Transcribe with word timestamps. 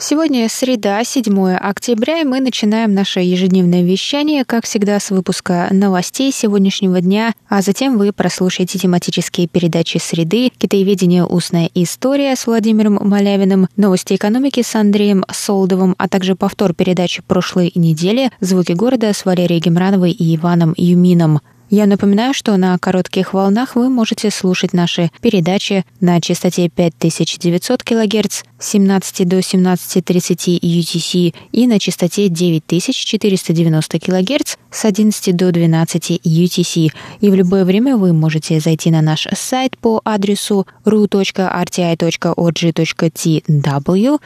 Сегодня 0.00 0.48
среда, 0.48 1.02
7 1.02 1.56
октября, 1.56 2.20
и 2.20 2.24
мы 2.24 2.38
начинаем 2.38 2.94
наше 2.94 3.18
ежедневное 3.18 3.82
вещание, 3.82 4.44
как 4.44 4.64
всегда, 4.64 5.00
с 5.00 5.10
выпуска 5.10 5.66
новостей 5.72 6.30
сегодняшнего 6.30 7.00
дня, 7.00 7.32
а 7.48 7.62
затем 7.62 7.98
вы 7.98 8.12
прослушаете 8.12 8.78
тематические 8.78 9.48
передачи 9.48 9.98
«Среды», 9.98 10.52
«Китаеведение. 10.56 11.26
Устная 11.26 11.68
история» 11.74 12.36
с 12.36 12.46
Владимиром 12.46 13.00
Малявиным, 13.02 13.66
«Новости 13.74 14.14
экономики» 14.14 14.62
с 14.62 14.72
Андреем 14.76 15.24
Солдовым, 15.32 15.96
а 15.98 16.08
также 16.08 16.36
повтор 16.36 16.74
передачи 16.74 17.20
прошлой 17.26 17.72
недели 17.74 18.30
«Звуки 18.38 18.72
города» 18.72 19.12
с 19.12 19.24
Валерией 19.24 19.60
Гемрановой 19.60 20.12
и 20.12 20.36
Иваном 20.36 20.74
Юмином. 20.76 21.40
Я 21.70 21.86
напоминаю, 21.86 22.32
что 22.32 22.56
на 22.56 22.78
коротких 22.78 23.34
волнах 23.34 23.76
вы 23.76 23.90
можете 23.90 24.30
слушать 24.30 24.72
наши 24.72 25.10
передачи 25.20 25.84
на 26.00 26.18
частоте 26.20 26.70
5900 26.70 27.82
кГц 27.82 28.42
с 28.58 28.70
17 28.70 29.28
до 29.28 29.40
17.30 29.40 30.60
UTC 30.60 31.34
и 31.52 31.66
на 31.66 31.78
частоте 31.78 32.28
9490 32.28 34.00
кГц 34.00 34.56
с 34.70 34.84
11 34.86 35.36
до 35.36 35.52
12 35.52 36.20
UTC. 36.24 36.92
И 37.20 37.30
в 37.30 37.34
любое 37.34 37.66
время 37.66 37.98
вы 37.98 38.14
можете 38.14 38.60
зайти 38.60 38.90
на 38.90 39.02
наш 39.02 39.26
сайт 39.34 39.76
по 39.76 40.00
адресу 40.04 40.66
ru.rti.org.tw 40.86 41.48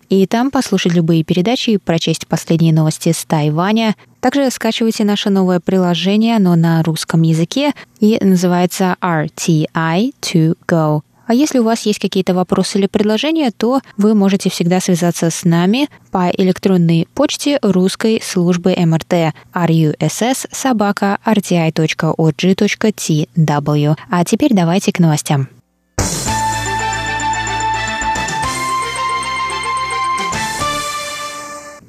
и 0.08 0.26
там 0.26 0.50
послушать 0.52 0.94
любые 0.94 1.24
передачи 1.24 1.78
прочесть 1.78 2.28
последние 2.28 2.72
новости 2.72 3.10
с 3.10 3.24
Тайваня, 3.24 3.96
также 4.22 4.50
скачивайте 4.50 5.04
наше 5.04 5.28
новое 5.30 5.58
приложение, 5.58 6.36
оно 6.36 6.54
на 6.54 6.80
русском 6.84 7.22
языке 7.22 7.72
и 7.98 8.18
называется 8.22 8.94
RTI2Go. 9.00 11.00
А 11.26 11.34
если 11.34 11.58
у 11.58 11.64
вас 11.64 11.84
есть 11.86 11.98
какие-то 11.98 12.32
вопросы 12.34 12.78
или 12.78 12.86
предложения, 12.86 13.50
то 13.50 13.80
вы 13.96 14.14
можете 14.14 14.48
всегда 14.48 14.78
связаться 14.80 15.28
с 15.30 15.42
нами 15.44 15.88
по 16.10 16.30
электронной 16.30 17.08
почте 17.14 17.58
русской 17.62 18.22
службы 18.22 18.76
МРТ 18.76 19.34
russ 19.54 20.46
собака 20.52 21.18
rti.org.tw. 21.24 23.96
А 24.10 24.24
теперь 24.24 24.54
давайте 24.54 24.92
к 24.92 25.00
новостям. 25.00 25.48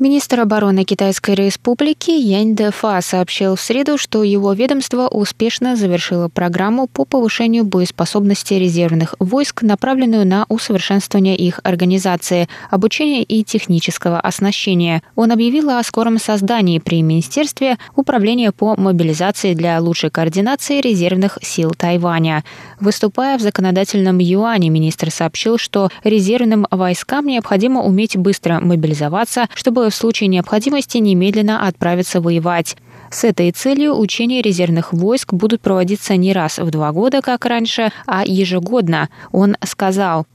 Министр 0.03 0.41
обороны 0.41 0.83
Китайской 0.83 1.33
Республики 1.33 2.11
Янь 2.11 2.57
Дэфа 2.57 2.99
сообщил 3.01 3.55
в 3.55 3.61
среду, 3.61 3.97
что 3.97 4.21
его 4.21 4.51
ведомство 4.51 5.07
успешно 5.07 5.77
завершило 5.77 6.27
программу 6.27 6.87
по 6.87 7.05
повышению 7.05 7.63
боеспособности 7.63 8.55
резервных 8.55 9.15
войск, 9.19 9.61
направленную 9.61 10.27
на 10.27 10.45
усовершенствование 10.49 11.37
их 11.37 11.61
организации, 11.63 12.49
обучения 12.69 13.23
и 13.23 13.45
технического 13.45 14.19
оснащения. 14.19 15.01
Он 15.15 15.31
объявил 15.31 15.69
о 15.69 15.81
скором 15.83 16.19
создании 16.19 16.79
при 16.79 17.01
Министерстве 17.01 17.77
управления 17.95 18.51
по 18.51 18.75
мобилизации 18.75 19.53
для 19.53 19.79
лучшей 19.79 20.09
координации 20.09 20.81
резервных 20.81 21.37
сил 21.41 21.71
Тайваня. 21.77 22.43
Выступая 22.81 23.37
в 23.37 23.41
законодательном 23.41 24.17
юане, 24.17 24.67
министр 24.69 25.11
сообщил, 25.11 25.57
что 25.57 25.87
резервным 26.03 26.67
войскам 26.71 27.25
необходимо 27.25 27.83
уметь 27.83 28.17
быстро 28.17 28.59
мобилизоваться, 28.59 29.47
чтобы 29.53 29.92
в 29.93 29.95
случае 29.95 30.27
необходимости 30.27 30.97
немедленно 30.97 31.67
отправиться 31.67 32.19
воевать. 32.19 32.75
С 33.11 33.23
этой 33.23 33.51
целью 33.51 33.95
учения 33.95 34.41
резервных 34.41 34.91
войск 34.91 35.33
будут 35.33 35.61
проводиться 35.61 36.15
не 36.17 36.33
раз 36.33 36.57
в 36.57 36.71
два 36.71 36.91
года, 36.91 37.21
как 37.21 37.45
раньше, 37.45 37.91
а 38.07 38.23
ежегодно. 38.25 39.09
Он 39.31 39.55
сказал, 39.63 40.25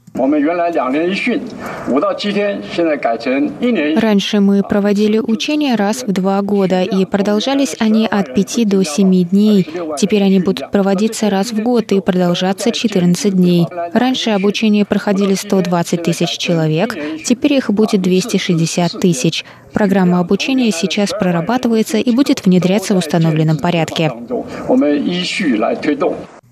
Раньше 3.97 4.39
мы 4.41 4.63
проводили 4.63 5.19
учения 5.19 5.75
раз 5.75 6.03
в 6.03 6.11
два 6.11 6.41
года, 6.41 6.83
и 6.83 7.05
продолжались 7.05 7.75
они 7.79 8.05
от 8.05 8.33
пяти 8.33 8.65
до 8.65 8.83
семи 8.83 9.23
дней. 9.23 9.67
Теперь 9.97 10.23
они 10.23 10.39
будут 10.39 10.71
проводиться 10.71 11.29
раз 11.29 11.51
в 11.51 11.63
год 11.63 11.91
и 11.91 12.01
продолжаться 12.01 12.71
14 12.71 13.33
дней. 13.33 13.65
Раньше 13.93 14.31
обучение 14.31 14.85
проходили 14.85 15.35
120 15.35 16.03
тысяч 16.03 16.37
человек, 16.37 16.97
теперь 17.23 17.53
их 17.53 17.69
будет 17.71 18.01
260 18.01 18.99
тысяч. 18.99 19.45
Программа 19.73 20.19
обучения 20.19 20.71
сейчас 20.71 21.11
прорабатывается 21.11 21.97
и 21.97 22.11
будет 22.11 22.45
внедряться 22.45 22.93
в 22.93 22.97
установленном 22.97 23.57
порядке. 23.57 24.11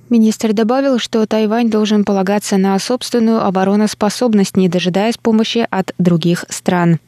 Министр 0.10 0.54
добавил, 0.54 1.00
что 1.00 1.26
Тайвань 1.26 1.70
должен 1.70 2.06
полагаться 2.06 2.58
на 2.58 2.80
собственную 2.80 3.44
обороноспособность, 3.46 4.56
не 4.56 4.70
дожидаясь 4.70 5.18
помощи 5.18 5.68
от 5.70 5.94
других 5.98 6.46
стран. 6.50 7.00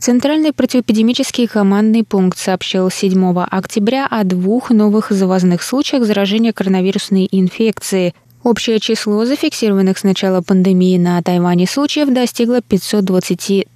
Центральный 0.00 0.54
противоэпидемический 0.54 1.46
командный 1.46 2.04
пункт 2.04 2.38
сообщил 2.38 2.90
7 2.90 3.44
октября 3.50 4.06
о 4.06 4.24
двух 4.24 4.70
новых 4.70 5.10
завозных 5.10 5.62
случаях 5.62 6.04
заражения 6.04 6.54
коронавирусной 6.54 7.28
инфекцией. 7.30 8.14
Общее 8.42 8.80
число 8.80 9.26
зафиксированных 9.26 9.98
с 9.98 10.02
начала 10.02 10.40
пандемии 10.40 10.96
на 10.96 11.20
Тайване 11.20 11.66
случаев 11.66 12.08
достигло 12.08 12.62
523. 12.62 13.66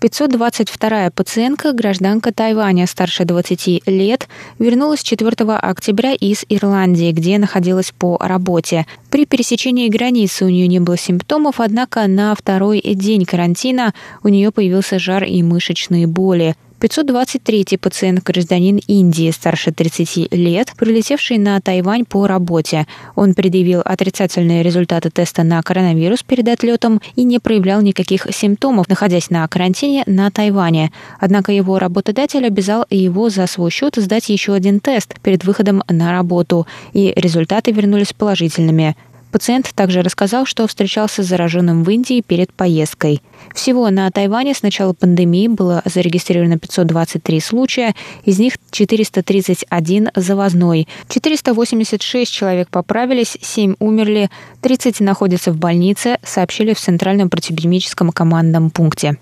522 0.00 1.10
пациентка, 1.10 1.72
гражданка 1.72 2.32
Тайваня 2.32 2.88
старше 2.88 3.24
20 3.24 3.86
лет, 3.86 4.28
вернулась 4.58 5.04
4 5.04 5.30
октября 5.30 6.12
из 6.12 6.44
Ирландии, 6.48 7.12
где 7.12 7.38
находилась 7.38 7.92
по 7.96 8.18
работе. 8.18 8.84
При 9.10 9.26
пересечении 9.26 9.88
границы 9.88 10.44
у 10.44 10.48
нее 10.48 10.66
не 10.66 10.80
было 10.80 10.98
симптомов, 10.98 11.60
однако 11.60 12.08
на 12.08 12.34
второй 12.34 12.80
день 12.80 13.24
карантина 13.24 13.94
у 14.24 14.28
нее 14.28 14.50
появился 14.50 14.98
жар 14.98 15.22
и 15.22 15.40
мышечные 15.44 16.08
боли. 16.08 16.56
523-й 16.80 17.78
пациент 17.78 18.22
гражданин 18.22 18.80
Индии 18.86 19.30
старше 19.30 19.72
30 19.72 20.32
лет, 20.32 20.72
прилетевший 20.76 21.38
на 21.38 21.60
Тайвань 21.60 22.04
по 22.04 22.26
работе. 22.26 22.86
Он 23.14 23.34
предъявил 23.34 23.80
отрицательные 23.84 24.62
результаты 24.62 25.10
теста 25.10 25.44
на 25.44 25.62
коронавирус 25.62 26.22
перед 26.22 26.48
отлетом 26.48 27.00
и 27.16 27.24
не 27.24 27.38
проявлял 27.38 27.80
никаких 27.80 28.26
симптомов, 28.32 28.88
находясь 28.88 29.30
на 29.30 29.46
карантине 29.48 30.02
на 30.06 30.30
Тайване. 30.30 30.92
Однако 31.20 31.52
его 31.52 31.78
работодатель 31.78 32.46
обязал 32.46 32.86
его 32.90 33.30
за 33.30 33.46
свой 33.46 33.70
счет 33.70 33.96
сдать 33.96 34.28
еще 34.28 34.52
один 34.52 34.80
тест 34.80 35.20
перед 35.20 35.44
выходом 35.44 35.82
на 35.88 36.12
работу, 36.12 36.66
и 36.92 37.12
результаты 37.16 37.72
вернулись 37.72 38.12
положительными. 38.12 38.96
Пациент 39.34 39.72
также 39.74 40.02
рассказал, 40.02 40.46
что 40.46 40.64
встречался 40.68 41.24
с 41.24 41.26
зараженным 41.26 41.82
в 41.82 41.90
Индии 41.90 42.20
перед 42.20 42.52
поездкой. 42.52 43.20
Всего 43.52 43.90
на 43.90 44.08
Тайване 44.12 44.54
с 44.54 44.62
начала 44.62 44.92
пандемии 44.92 45.48
было 45.48 45.82
зарегистрировано 45.84 46.56
523 46.56 47.40
случая, 47.40 47.96
из 48.24 48.38
них 48.38 48.58
431 48.70 50.10
завозной. 50.14 50.86
486 51.08 52.32
человек 52.32 52.68
поправились, 52.70 53.36
7 53.40 53.74
умерли, 53.80 54.30
30 54.60 55.00
находятся 55.00 55.50
в 55.50 55.56
больнице, 55.56 56.18
сообщили 56.22 56.72
в 56.72 56.78
Центральном 56.78 57.28
противоэпидемическом 57.28 58.12
командном 58.12 58.70
пункте. 58.70 59.16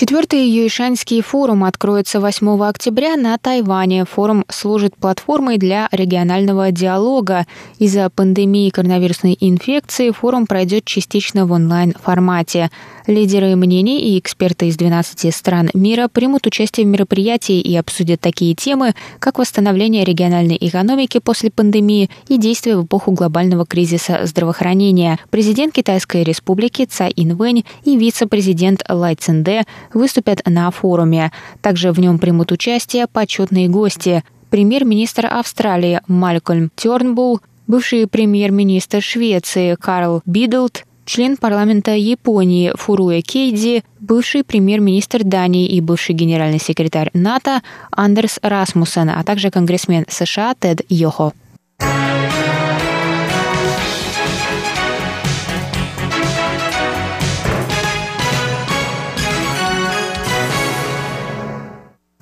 Четвертый 0.00 0.48
Юйшанский 0.48 1.20
форум 1.20 1.62
откроется 1.62 2.20
8 2.20 2.62
октября 2.64 3.16
на 3.16 3.36
Тайване. 3.36 4.06
Форум 4.06 4.46
служит 4.48 4.96
платформой 4.96 5.58
для 5.58 5.88
регионального 5.92 6.72
диалога. 6.72 7.46
Из-за 7.78 8.08
пандемии 8.08 8.70
коронавирусной 8.70 9.36
инфекции 9.38 10.10
форум 10.10 10.46
пройдет 10.46 10.86
частично 10.86 11.44
в 11.44 11.52
онлайн-формате. 11.52 12.70
Лидеры 13.06 13.56
мнений 13.56 14.14
и 14.14 14.18
эксперты 14.18 14.68
из 14.68 14.78
12 14.78 15.34
стран 15.34 15.68
мира 15.74 16.08
примут 16.08 16.46
участие 16.46 16.86
в 16.86 16.88
мероприятии 16.88 17.60
и 17.60 17.76
обсудят 17.76 18.22
такие 18.22 18.54
темы, 18.54 18.94
как 19.18 19.38
восстановление 19.38 20.04
региональной 20.04 20.56
экономики 20.58 21.18
после 21.18 21.50
пандемии 21.50 22.08
и 22.28 22.38
действия 22.38 22.76
в 22.76 22.86
эпоху 22.86 23.12
глобального 23.12 23.66
кризиса 23.66 24.20
здравоохранения. 24.24 25.18
Президент 25.28 25.74
Китайской 25.74 26.22
республики 26.22 26.86
Цай 26.86 27.12
Инвэнь 27.14 27.66
и 27.84 27.98
вице-президент 27.98 28.82
Лай 28.88 29.14
Цинде– 29.14 29.64
выступят 29.94 30.42
на 30.46 30.70
форуме. 30.70 31.32
Также 31.60 31.92
в 31.92 32.00
нем 32.00 32.18
примут 32.18 32.52
участие 32.52 33.06
почетные 33.06 33.68
гости. 33.68 34.24
Премьер-министр 34.50 35.26
Австралии 35.26 36.00
Малькольм 36.08 36.70
Тернбул, 36.74 37.40
бывший 37.66 38.06
премьер-министр 38.06 39.00
Швеции 39.00 39.76
Карл 39.76 40.22
Бидлд, 40.26 40.84
член 41.04 41.36
парламента 41.36 41.92
Японии 41.92 42.72
Фуруэ 42.76 43.20
Кейди, 43.20 43.84
бывший 44.00 44.44
премьер-министр 44.44 45.24
Дании 45.24 45.66
и 45.66 45.80
бывший 45.80 46.14
генеральный 46.14 46.60
секретарь 46.60 47.10
НАТО 47.14 47.62
Андерс 47.90 48.38
Расмуссен, 48.42 49.10
а 49.10 49.22
также 49.24 49.50
конгрессмен 49.50 50.04
США 50.08 50.54
Тед 50.58 50.82
Йохо. 50.88 51.32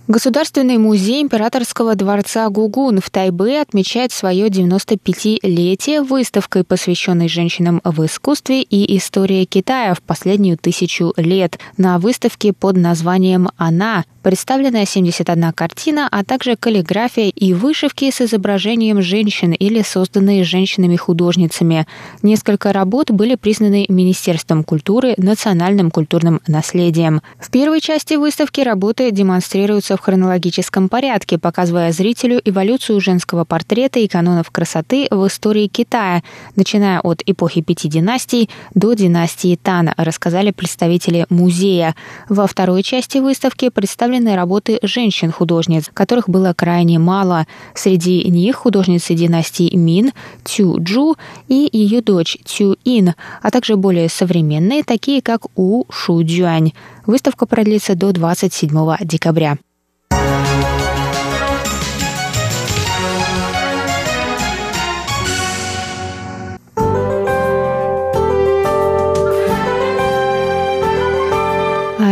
Государственный 0.09 0.79
музей 0.79 1.21
императорского 1.21 1.95
дворца 1.95 2.49
Гугун 2.49 2.99
в 2.99 3.11
Тайбе 3.11 3.61
отмечает 3.61 4.11
свое 4.11 4.49
95-летие 4.49 6.03
выставкой, 6.03 6.65
посвященной 6.65 7.29
женщинам 7.29 7.83
в 7.85 8.07
искусстве 8.07 8.63
и 8.63 8.97
истории 8.97 9.45
Китая 9.45 9.93
в 9.93 10.01
последнюю 10.01 10.57
тысячу 10.57 11.13
лет. 11.19 11.59
На 11.77 11.99
выставке 11.99 12.55
под 12.55 12.79
названием 12.79 13.51
«Она» 13.59 14.07
представлена 14.23 14.87
71 14.87 15.53
картина, 15.53 16.09
а 16.11 16.25
также 16.25 16.57
каллиграфия 16.57 17.29
и 17.29 17.53
вышивки 17.53 18.11
с 18.11 18.23
изображением 18.23 19.03
женщин 19.03 19.53
или 19.53 19.83
созданные 19.83 20.43
женщинами-художницами. 20.43 21.87
Несколько 22.23 22.73
работ 22.73 23.11
были 23.11 23.37
признаны 23.37 23.85
Министерством 23.89 24.65
культуры 24.65 25.15
национальным 25.19 25.91
культурным 25.91 26.41
наследием. 26.47 27.21
В 27.39 27.51
первой 27.51 27.81
части 27.81 28.15
выставки 28.15 28.61
работы 28.61 29.11
демонстрируются 29.11 29.98
в 29.99 30.01
хронологическом 30.01 30.89
порядке, 30.89 31.39
показывая 31.39 31.91
зрителю 31.93 32.41
эволюцию 32.45 33.01
женского 33.01 33.45
портрета 33.45 33.99
и 33.99 34.07
канонов 34.07 34.51
красоты 34.51 35.09
в 35.11 35.27
истории 35.27 35.67
Китая, 35.67 36.23
начиная 36.55 37.01
от 37.01 37.23
эпохи 37.27 37.63
пяти 37.63 37.89
династий 37.89 38.49
до 38.75 38.95
династии 38.95 39.59
Тан, 39.61 39.91
рассказали 39.97 40.53
представители 40.53 41.27
музея. 41.31 41.97
Во 42.29 42.47
второй 42.47 42.83
части 42.83 43.19
выставки 43.19 43.69
представлены 43.71 44.37
работы 44.37 44.79
женщин-художниц, 44.83 45.91
которых 45.93 46.29
было 46.29 46.53
крайне 46.55 46.99
мало. 46.99 47.47
Среди 47.75 48.23
них 48.31 48.57
художницы 48.57 49.15
династии 49.15 49.75
Мин, 49.75 50.13
Цю 50.45 50.81
Джу 50.81 51.17
и 51.49 51.69
ее 51.73 52.03
дочь 52.03 52.39
Цю 52.45 52.77
Ин, 52.85 53.15
а 53.43 53.51
также 53.51 53.77
более 53.77 54.09
современные, 54.09 54.85
такие 54.85 55.23
как 55.23 55.47
У 55.57 55.85
Шу 55.91 56.23
Дюань. 56.23 56.73
Выставка 57.05 57.47
продлится 57.47 57.97
до 57.97 58.13
27 58.13 58.97
декабря. 59.03 59.59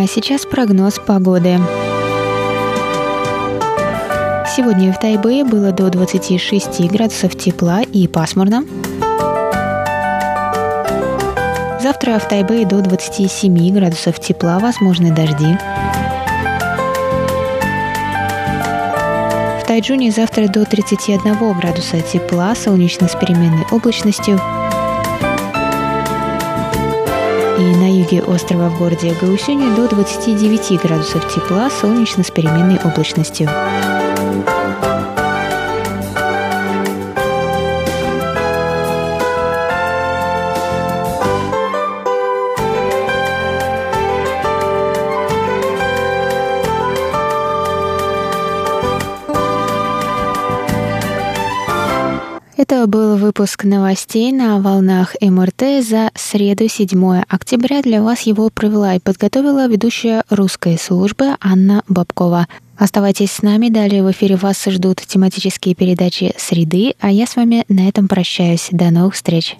А 0.06 0.08
сейчас 0.08 0.46
прогноз 0.46 1.00
погоды. 1.04 1.58
Сегодня 4.54 4.92
в 4.92 5.00
Тайбэе 5.00 5.44
было 5.44 5.72
до 5.72 5.90
26 5.90 6.88
градусов 6.92 7.36
тепла 7.36 7.80
и 7.82 8.06
пасмурно. 8.06 8.64
Завтра 11.82 12.20
в 12.20 12.28
Тайбэе 12.28 12.64
до 12.66 12.82
27 12.82 13.74
градусов 13.74 14.20
тепла, 14.20 14.60
возможны 14.60 15.10
дожди. 15.10 15.58
В 19.60 19.64
Тайджуне 19.66 20.12
завтра 20.12 20.46
до 20.46 20.64
31 20.64 21.58
градуса 21.58 22.00
тепла, 22.00 22.54
солнечно 22.54 23.08
с 23.08 23.16
переменной 23.16 23.66
облачностью. 23.72 24.40
Юге 28.06 28.22
острова 28.22 28.68
в 28.68 28.78
городе 28.78 29.14
Гаусюни 29.20 29.74
до 29.74 29.88
29 29.88 30.80
градусов 30.80 31.34
тепла, 31.34 31.68
солнечно 31.70 32.22
с 32.22 32.30
переменной 32.30 32.78
облачностью. 32.84 33.48
Был 52.86 53.16
выпуск 53.16 53.64
новостей 53.64 54.30
на 54.30 54.60
волнах 54.60 55.16
МРТ 55.20 55.84
за 55.84 56.12
среду 56.14 56.68
7 56.68 57.22
октября. 57.28 57.82
Для 57.82 58.00
вас 58.00 58.20
его 58.20 58.48
провела 58.48 58.94
и 58.94 59.00
подготовила 59.00 59.66
ведущая 59.66 60.22
русской 60.30 60.78
службы 60.78 61.34
Анна 61.40 61.82
Бабкова. 61.88 62.46
Оставайтесь 62.78 63.32
с 63.32 63.42
нами, 63.42 63.70
далее 63.70 64.04
в 64.04 64.10
эфире 64.12 64.36
вас 64.36 64.64
ждут 64.64 65.00
тематические 65.00 65.74
передачи 65.74 66.32
«Среды», 66.38 66.94
а 67.00 67.10
я 67.10 67.26
с 67.26 67.34
вами 67.34 67.64
на 67.68 67.88
этом 67.88 68.06
прощаюсь. 68.06 68.68
До 68.70 68.92
новых 68.92 69.14
встреч! 69.14 69.56